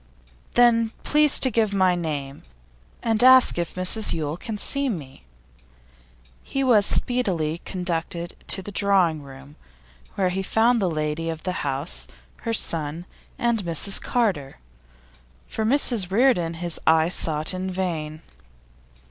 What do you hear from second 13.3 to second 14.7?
and Mrs Carter.